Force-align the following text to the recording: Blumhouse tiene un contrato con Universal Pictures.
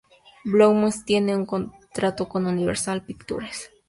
Blumhouse 0.45 1.03
tiene 1.05 1.35
un 1.35 1.45
contrato 1.45 2.27
con 2.27 2.47
Universal 2.47 3.03
Pictures. 3.05 3.69